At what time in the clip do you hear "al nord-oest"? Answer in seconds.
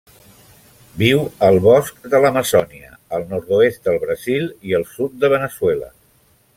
3.19-3.83